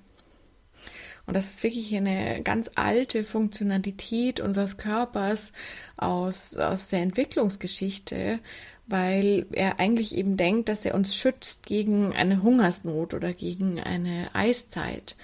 Und 1.25 1.35
das 1.35 1.51
ist 1.51 1.63
wirklich 1.63 1.95
eine 1.95 2.41
ganz 2.43 2.71
alte 2.75 3.23
Funktionalität 3.23 4.39
unseres 4.39 4.77
Körpers 4.77 5.51
aus, 5.95 6.57
aus 6.57 6.89
der 6.89 7.01
Entwicklungsgeschichte, 7.01 8.39
weil 8.87 9.45
er 9.51 9.79
eigentlich 9.79 10.15
eben 10.15 10.37
denkt, 10.37 10.69
dass 10.69 10.85
er 10.85 10.95
uns 10.95 11.15
schützt 11.15 11.65
gegen 11.65 12.13
eine 12.13 12.43
Hungersnot 12.43 13.13
oder 13.13 13.33
gegen 13.33 13.79
eine 13.79 14.33
Eiszeit 14.33 15.15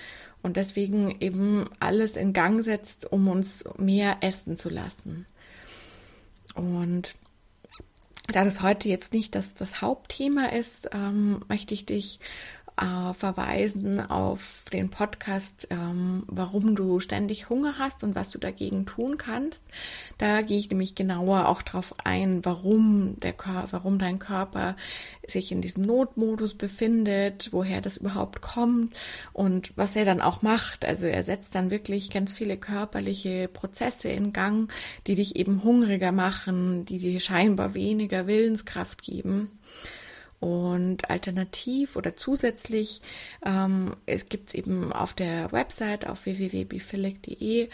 und 0.41 0.57
deswegen 0.57 1.19
eben 1.19 1.69
alles 1.79 2.15
in 2.15 2.33
Gang 2.33 2.63
setzt, 2.63 3.11
um 3.11 3.27
uns 3.27 3.65
mehr 3.77 4.17
essen 4.21 4.57
zu 4.57 4.69
lassen. 4.69 5.25
Und 6.55 7.15
da 8.27 8.43
das 8.43 8.61
heute 8.61 8.89
jetzt 8.89 9.13
nicht 9.13 9.35
das, 9.35 9.53
das 9.53 9.81
Hauptthema 9.81 10.47
ist, 10.47 10.89
ähm, 10.93 11.43
möchte 11.47 11.73
ich 11.73 11.85
dich 11.85 12.19
äh, 12.77 13.13
verweisen 13.13 13.99
auf 13.99 14.63
den 14.71 14.89
Podcast, 14.89 15.67
ähm, 15.71 16.23
warum 16.27 16.75
du 16.75 16.99
ständig 16.99 17.49
Hunger 17.49 17.77
hast 17.77 18.03
und 18.03 18.15
was 18.15 18.29
du 18.29 18.37
dagegen 18.37 18.85
tun 18.85 19.17
kannst. 19.17 19.63
Da 20.17 20.41
gehe 20.41 20.59
ich 20.59 20.69
nämlich 20.69 20.95
genauer 20.95 21.47
auch 21.47 21.61
darauf 21.61 21.95
ein, 22.03 22.45
warum 22.45 23.19
der 23.19 23.33
Körper, 23.33 23.67
warum 23.71 23.99
dein 23.99 24.19
Körper 24.19 24.75
sich 25.27 25.51
in 25.51 25.61
diesem 25.61 25.83
Notmodus 25.83 26.53
befindet, 26.53 27.49
woher 27.51 27.81
das 27.81 27.97
überhaupt 27.97 28.41
kommt 28.41 28.95
und 29.33 29.73
was 29.75 29.95
er 29.95 30.05
dann 30.05 30.21
auch 30.21 30.41
macht. 30.41 30.85
Also 30.85 31.07
er 31.07 31.23
setzt 31.23 31.55
dann 31.55 31.71
wirklich 31.71 32.09
ganz 32.11 32.31
viele 32.33 32.57
körperliche 32.57 33.47
Prozesse 33.47 34.09
in 34.09 34.33
Gang, 34.33 34.71
die 35.07 35.15
dich 35.15 35.35
eben 35.35 35.63
hungriger 35.63 36.11
machen, 36.11 36.85
die 36.85 36.99
dir 36.99 37.19
scheinbar 37.19 37.73
weniger 37.73 38.27
Willenskraft 38.27 39.01
geben. 39.01 39.49
Und 40.39 41.09
alternativ 41.09 41.95
oder 41.95 42.15
zusätzlich 42.15 43.01
ähm, 43.43 43.95
es 44.05 44.29
gibt 44.29 44.49
es 44.49 44.53
eben 44.53 44.93
auf 44.93 45.13
der 45.13 45.51
Website 45.51 46.05
auf 46.05 46.25
www.bifilic.de 46.25 47.69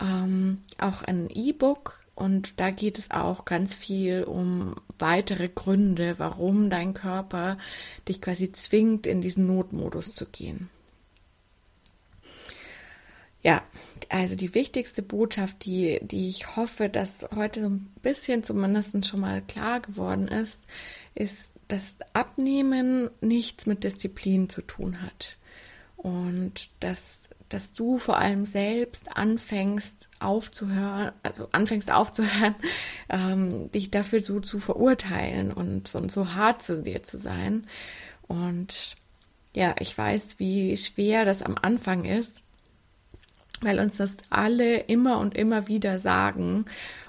ähm, 0.00 0.62
auch 0.78 1.02
ein 1.02 1.30
E-Book 1.32 2.00
und 2.18 2.58
da 2.58 2.72
geht 2.72 2.98
es 2.98 3.12
auch 3.12 3.44
ganz 3.44 3.76
viel 3.76 4.24
um 4.24 4.74
weitere 4.98 5.48
Gründe, 5.48 6.18
warum 6.18 6.68
dein 6.68 6.92
Körper 6.92 7.58
dich 8.08 8.20
quasi 8.20 8.50
zwingt, 8.50 9.06
in 9.06 9.20
diesen 9.20 9.46
Notmodus 9.46 10.12
zu 10.12 10.26
gehen. 10.26 10.68
Ja, 13.40 13.62
also 14.08 14.34
die 14.34 14.52
wichtigste 14.52 15.00
Botschaft, 15.00 15.64
die, 15.64 16.00
die 16.02 16.28
ich 16.28 16.56
hoffe, 16.56 16.88
dass 16.88 17.24
heute 17.36 17.60
so 17.60 17.68
ein 17.68 17.86
bisschen 18.02 18.42
zumindest 18.42 19.06
schon 19.06 19.20
mal 19.20 19.40
klar 19.42 19.78
geworden 19.78 20.26
ist, 20.26 20.60
ist, 21.14 21.36
dass 21.68 21.96
Abnehmen 22.14 23.10
nichts 23.20 23.66
mit 23.66 23.84
Disziplin 23.84 24.48
zu 24.48 24.62
tun 24.62 25.02
hat. 25.02 25.36
Und 25.96 26.70
dass, 26.80 27.28
dass 27.48 27.74
du 27.74 27.98
vor 27.98 28.18
allem 28.18 28.46
selbst 28.46 29.16
anfängst 29.16 30.08
aufzuhören, 30.20 31.12
also 31.22 31.48
anfängst 31.52 31.90
aufzuhören, 31.90 32.54
ähm, 33.10 33.70
dich 33.72 33.90
dafür 33.90 34.20
so 34.20 34.40
zu 34.40 34.60
verurteilen 34.60 35.52
und, 35.52 35.94
und 35.94 36.10
so 36.10 36.34
hart 36.34 36.62
zu 36.62 36.82
dir 36.82 37.02
zu 37.02 37.18
sein. 37.18 37.66
Und 38.26 38.96
ja, 39.54 39.74
ich 39.78 39.96
weiß, 39.96 40.38
wie 40.38 40.76
schwer 40.76 41.24
das 41.24 41.42
am 41.42 41.56
Anfang 41.60 42.04
ist, 42.04 42.42
weil 43.60 43.80
uns 43.80 43.96
das 43.96 44.16
alle 44.30 44.78
immer 44.78 45.18
und 45.18 45.36
immer 45.36 45.68
wieder 45.68 45.98
sagen 45.98 46.64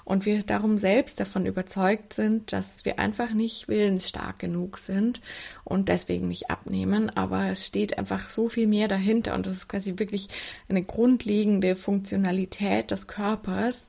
und 0.10 0.26
wir 0.26 0.42
darum 0.42 0.80
selbst 0.80 1.20
davon 1.20 1.46
überzeugt 1.46 2.14
sind, 2.14 2.52
dass 2.52 2.84
wir 2.84 2.98
einfach 2.98 3.32
nicht 3.32 3.68
willensstark 3.68 4.40
genug 4.40 4.80
sind 4.80 5.22
und 5.64 5.88
deswegen 5.88 6.28
nicht 6.28 6.50
abnehmen. 6.50 7.12
Aber 7.12 7.50
es 7.50 7.64
steht 7.64 8.00
einfach 8.00 8.32
so 8.32 8.50
viel 8.50 8.66
mehr 8.66 8.88
dahinter 8.88 9.36
und 9.36 9.46
das 9.46 9.54
ist 9.54 9.70
quasi 9.70 10.00
wirklich 10.00 10.28
eine 10.68 10.82
grundlegende 10.82 11.76
Funktionalität 11.76 12.90
des 12.90 13.06
Körpers. 13.06 13.88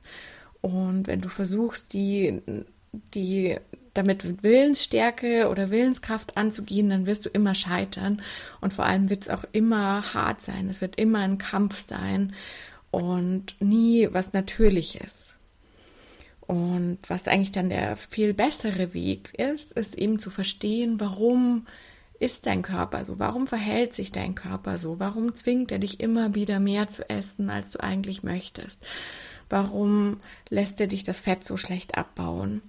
Und 0.61 1.07
wenn 1.07 1.21
du 1.21 1.29
versuchst, 1.29 1.91
die, 1.91 2.39
die 3.15 3.57
damit 3.95 4.23
mit 4.23 4.43
Willensstärke 4.43 5.49
oder 5.49 5.71
Willenskraft 5.71 6.37
anzugehen, 6.37 6.91
dann 6.91 7.07
wirst 7.07 7.25
du 7.25 7.29
immer 7.29 7.55
scheitern. 7.55 8.21
Und 8.61 8.75
vor 8.75 8.85
allem 8.85 9.09
wird 9.09 9.23
es 9.23 9.29
auch 9.29 9.45
immer 9.53 10.13
hart 10.13 10.43
sein. 10.43 10.69
Es 10.69 10.81
wird 10.81 10.97
immer 10.97 11.21
ein 11.21 11.39
Kampf 11.39 11.83
sein 11.87 12.35
und 12.91 13.55
nie 13.59 14.07
was 14.11 14.33
Natürliches. 14.33 15.35
Und 16.51 16.97
was 17.07 17.29
eigentlich 17.29 17.53
dann 17.53 17.69
der 17.69 17.95
viel 17.95 18.33
bessere 18.33 18.93
Weg 18.93 19.33
ist, 19.39 19.71
ist 19.71 19.97
eben 19.97 20.19
zu 20.19 20.29
verstehen, 20.29 20.99
warum 20.99 21.65
ist 22.19 22.45
dein 22.45 22.61
Körper 22.61 23.05
so? 23.05 23.19
Warum 23.19 23.47
verhält 23.47 23.95
sich 23.95 24.11
dein 24.11 24.35
Körper 24.35 24.77
so? 24.77 24.99
Warum 24.99 25.33
zwingt 25.37 25.71
er 25.71 25.79
dich 25.79 26.01
immer 26.01 26.35
wieder 26.35 26.59
mehr 26.59 26.89
zu 26.89 27.09
essen, 27.09 27.49
als 27.49 27.69
du 27.69 27.79
eigentlich 27.79 28.23
möchtest? 28.23 28.85
Warum 29.49 30.19
lässt 30.49 30.81
er 30.81 30.87
dich 30.87 31.03
das 31.03 31.21
Fett 31.21 31.45
so 31.45 31.55
schlecht 31.55 31.97
abbauen? 31.97 32.61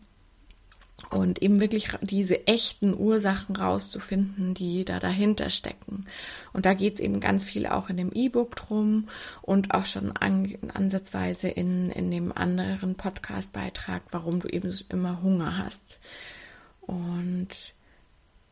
Und 1.11 1.43
eben 1.43 1.61
wirklich 1.61 1.89
diese 2.01 2.47
echten 2.47 2.95
Ursachen 2.95 3.57
rauszufinden, 3.57 4.55
die 4.55 4.85
da 4.85 4.99
dahinter 4.99 5.51
stecken. 5.51 6.07
Und 6.53 6.67
da 6.67 6.75
geht 6.75 6.95
es 6.95 7.01
eben 7.01 7.21
ganz 7.21 7.45
viel 7.45 7.67
auch 7.67 7.91
in 7.91 7.97
dem 7.97 8.13
E-Book 8.13 8.57
drum 8.57 9.09
und 9.43 9.75
auch 9.75 9.85
schon 9.85 10.17
an, 10.17 10.55
ansatzweise 10.75 11.49
in, 11.49 11.91
in 11.91 12.11
dem 12.11 12.33
anderen 12.33 12.95
Podcast-Beitrag, 12.95 14.03
warum 14.11 14.41
du 14.41 14.49
eben 14.49 14.73
immer 14.89 15.23
Hunger 15.23 15.59
hast. 15.59 16.01
Und 16.81 17.75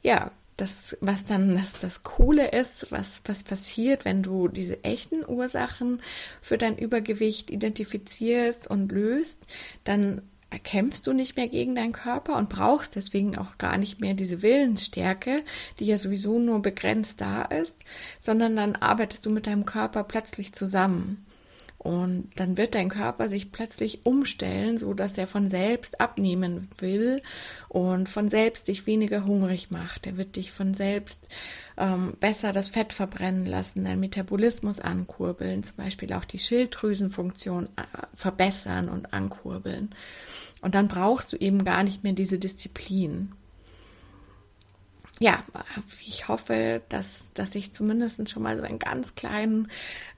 ja, 0.02 0.30
das, 0.60 0.96
was 1.00 1.24
dann 1.24 1.56
das, 1.56 1.72
das 1.80 2.02
Coole 2.02 2.50
ist, 2.50 2.92
was, 2.92 3.22
was 3.24 3.44
passiert, 3.44 4.04
wenn 4.04 4.22
du 4.22 4.48
diese 4.48 4.84
echten 4.84 5.24
Ursachen 5.26 6.02
für 6.42 6.58
dein 6.58 6.76
Übergewicht 6.76 7.50
identifizierst 7.50 8.66
und 8.66 8.92
löst, 8.92 9.42
dann 9.84 10.20
kämpfst 10.58 11.06
du 11.06 11.12
nicht 11.12 11.36
mehr 11.36 11.48
gegen 11.48 11.74
deinen 11.74 11.92
Körper 11.92 12.36
und 12.36 12.48
brauchst 12.48 12.96
deswegen 12.96 13.38
auch 13.38 13.58
gar 13.58 13.78
nicht 13.78 14.00
mehr 14.00 14.14
diese 14.14 14.42
Willensstärke, 14.42 15.44
die 15.78 15.86
ja 15.86 15.96
sowieso 15.96 16.38
nur 16.38 16.60
begrenzt 16.60 17.20
da 17.20 17.42
ist, 17.42 17.78
sondern 18.20 18.56
dann 18.56 18.76
arbeitest 18.76 19.24
du 19.26 19.30
mit 19.30 19.46
deinem 19.46 19.64
Körper 19.64 20.04
plötzlich 20.04 20.52
zusammen. 20.52 21.24
Und 21.82 22.30
dann 22.36 22.58
wird 22.58 22.74
dein 22.74 22.90
Körper 22.90 23.30
sich 23.30 23.52
plötzlich 23.52 24.04
umstellen, 24.04 24.76
so 24.76 24.92
dass 24.92 25.16
er 25.16 25.26
von 25.26 25.48
selbst 25.48 25.98
abnehmen 25.98 26.68
will 26.76 27.22
und 27.70 28.06
von 28.06 28.28
selbst 28.28 28.68
dich 28.68 28.86
weniger 28.86 29.24
hungrig 29.24 29.70
macht. 29.70 30.06
Er 30.06 30.18
wird 30.18 30.36
dich 30.36 30.52
von 30.52 30.74
selbst 30.74 31.30
ähm, 31.78 32.12
besser 32.20 32.52
das 32.52 32.68
Fett 32.68 32.92
verbrennen 32.92 33.46
lassen, 33.46 33.84
deinen 33.84 34.00
Metabolismus 34.00 34.78
ankurbeln, 34.78 35.64
zum 35.64 35.76
Beispiel 35.76 36.12
auch 36.12 36.26
die 36.26 36.38
Schilddrüsenfunktion 36.38 37.70
äh, 37.76 37.82
verbessern 38.12 38.90
und 38.90 39.14
ankurbeln. 39.14 39.94
Und 40.60 40.74
dann 40.74 40.86
brauchst 40.86 41.32
du 41.32 41.38
eben 41.38 41.64
gar 41.64 41.82
nicht 41.82 42.04
mehr 42.04 42.12
diese 42.12 42.38
Disziplin 42.38 43.32
ja, 45.22 45.42
ich 46.00 46.28
hoffe, 46.28 46.80
dass, 46.88 47.30
dass 47.34 47.54
ich 47.54 47.74
zumindest 47.74 48.26
schon 48.30 48.42
mal 48.42 48.56
so 48.56 48.62
einen 48.62 48.78
ganz 48.78 49.14
kleinen 49.14 49.68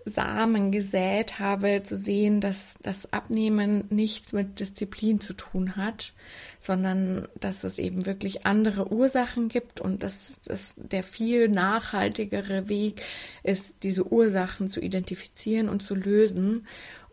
Samen 0.05 0.73
gesät 0.73 1.39
habe, 1.39 1.83
zu 1.85 1.97
sehen, 1.97 2.41
dass 2.41 2.75
das 2.83 3.13
Abnehmen 3.13 3.85
nichts 3.91 4.33
mit 4.33 4.61
Disziplin 4.61 5.21
zu 5.21 5.33
tun 5.35 5.77
hat, 5.77 6.13
sondern 6.61 7.29
dass 7.41 7.65
es 7.65 7.79
eben 7.79 8.07
wirklich 8.07 8.47
andere 8.47 8.93
Ursachen 8.93 9.49
gibt 9.49 9.81
und 9.81 10.03
dass, 10.03 10.41
dass 10.43 10.75
der 10.77 11.03
viel 11.03 11.49
nachhaltigere 11.49 12.69
Weg 12.69 13.03
ist, 13.43 13.77
diese 13.83 14.11
Ursachen 14.13 14.71
zu 14.71 14.81
identifizieren 14.81 15.69
und 15.69 15.83
zu 15.83 15.95
lösen 15.95 16.67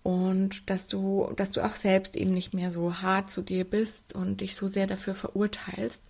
und 0.03 0.69
dass 0.69 0.87
du, 0.87 1.31
dass 1.35 1.51
du 1.51 1.61
auch 1.61 1.75
selbst 1.75 2.15
eben 2.15 2.33
nicht 2.33 2.53
mehr 2.53 2.71
so 2.71 3.01
hart 3.01 3.29
zu 3.29 3.41
dir 3.41 3.63
bist 3.63 4.15
und 4.15 4.41
dich 4.41 4.55
so 4.55 4.67
sehr 4.67 4.87
dafür 4.87 5.13
verurteilst. 5.13 6.01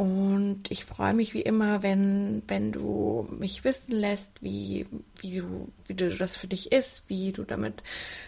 Und 0.00 0.70
ich 0.70 0.86
freue 0.86 1.12
mich 1.12 1.34
wie 1.34 1.42
immer, 1.42 1.82
wenn, 1.82 2.42
wenn 2.48 2.72
du 2.72 3.28
mich 3.38 3.64
wissen 3.64 3.92
lässt, 3.92 4.30
wie, 4.42 4.86
wie, 5.20 5.40
du, 5.40 5.70
wie 5.84 5.92
du 5.92 6.16
das 6.16 6.36
für 6.36 6.46
dich 6.46 6.72
ist, 6.72 7.10
wie 7.10 7.32
du 7.32 7.44
damit 7.44 7.82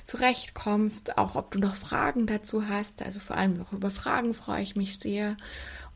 zurechtkommst, 0.05 1.17
auch 1.17 1.35
ob 1.35 1.51
du 1.51 1.59
noch 1.59 1.75
Fragen 1.75 2.27
dazu 2.27 2.69
hast. 2.69 3.01
Also 3.01 3.21
vor 3.21 3.39
allem 3.39 3.57
noch 3.57 3.73
über 3.73 3.89
Fragen 3.89 4.35
freue 4.35 4.61
ich 4.61 4.77
mich 4.77 4.99
sehr. 4.99 5.39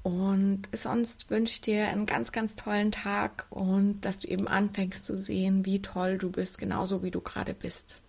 Und 0.02 0.62
sonst 0.72 1.28
wünsche 1.28 1.52
ich 1.52 1.60
dir 1.60 1.88
einen 1.88 2.06
ganz, 2.06 2.32
ganz 2.32 2.56
tollen 2.56 2.90
Tag 2.90 3.44
und 3.50 4.00
dass 4.00 4.20
du 4.20 4.28
eben 4.28 4.48
anfängst 4.48 5.04
zu 5.04 5.20
sehen, 5.20 5.66
wie 5.66 5.82
toll 5.82 6.16
du 6.16 6.30
bist, 6.30 6.56
genauso 6.56 7.02
wie 7.02 7.10
du 7.10 7.20
gerade 7.20 7.52
bist. 7.52 8.00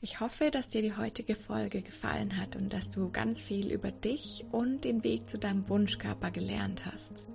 Ich 0.00 0.20
hoffe, 0.20 0.52
dass 0.52 0.68
dir 0.68 0.80
die 0.80 0.96
heutige 0.96 1.34
Folge 1.34 1.82
gefallen 1.82 2.36
hat 2.36 2.54
und 2.54 2.72
dass 2.72 2.88
du 2.88 3.10
ganz 3.10 3.42
viel 3.42 3.72
über 3.72 3.90
dich 3.90 4.44
und 4.52 4.84
den 4.84 5.02
Weg 5.02 5.28
zu 5.28 5.38
deinem 5.38 5.68
Wunschkörper 5.68 6.30
gelernt 6.30 6.86
hast. 6.86 7.26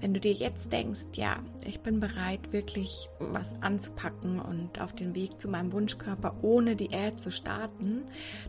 Wenn 0.00 0.14
du 0.14 0.20
dir 0.20 0.32
jetzt 0.32 0.72
denkst, 0.72 1.04
ja, 1.12 1.44
ich 1.66 1.80
bin 1.80 2.00
bereit, 2.00 2.50
wirklich 2.50 3.10
was 3.18 3.54
anzupacken 3.60 4.40
und 4.40 4.80
auf 4.80 4.94
den 4.94 5.14
Weg 5.14 5.38
zu 5.38 5.48
meinem 5.48 5.70
Wunschkörper 5.72 6.42
ohne 6.42 6.76
Diät 6.76 7.20
zu 7.20 7.30
starten, 7.30 8.04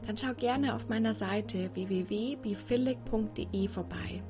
dann 0.07 0.17
schau 0.17 0.33
gerne 0.33 0.73
auf 0.73 0.87
meiner 0.87 1.13
Seite 1.13 1.69
www.bifillig.de 1.73 3.67
vorbei. 3.67 4.23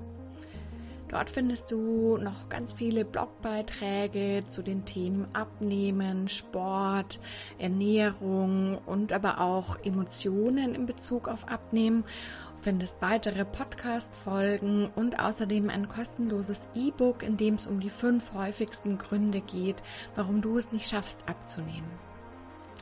Dort 1.14 1.30
findest 1.30 1.70
du 1.70 2.18
noch 2.18 2.50
ganz 2.50 2.74
viele 2.74 3.06
Blogbeiträge 3.06 4.46
zu 4.48 4.64
den 4.64 4.84
Themen 4.84 5.28
Abnehmen, 5.34 6.28
Sport, 6.28 7.20
Ernährung 7.60 8.80
und 8.88 9.14
aber 9.14 9.40
auch 9.40 9.78
Emotionen 9.84 10.74
in 10.74 10.88
Bezug 10.88 11.28
auf 11.28 11.48
Abnehmen. 11.48 12.02
Du 12.02 12.64
findest 12.64 13.00
weitere 13.00 13.46
Podcast-Folgen 13.46 14.90
und 14.96 15.20
außerdem 15.20 15.70
ein 15.70 15.88
kostenloses 15.88 16.68
E-Book, 16.74 17.22
in 17.22 17.38
dem 17.38 17.54
es 17.56 17.68
um 17.68 17.80
die 17.80 17.92
fünf 17.92 18.34
häufigsten 18.34 18.98
Gründe 18.98 19.42
geht, 19.42 19.84
warum 20.16 20.42
du 20.42 20.58
es 20.58 20.72
nicht 20.72 20.90
schaffst 20.90 21.20
abzunehmen. 21.30 21.92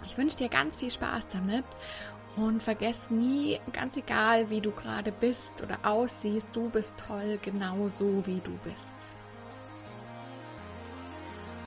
Ich 0.05 0.17
wünsche 0.17 0.37
dir 0.37 0.49
ganz 0.49 0.77
viel 0.77 0.89
Spaß 0.89 1.27
damit 1.33 1.65
und 2.35 2.63
vergess 2.63 3.09
nie, 3.09 3.59
ganz 3.73 3.97
egal 3.97 4.49
wie 4.49 4.61
du 4.61 4.71
gerade 4.71 5.11
bist 5.11 5.61
oder 5.61 5.77
aussiehst, 5.83 6.49
du 6.53 6.69
bist 6.69 6.95
toll, 6.97 7.39
genau 7.41 7.89
so 7.89 8.25
wie 8.25 8.39
du 8.39 8.51
bist. 8.63 8.95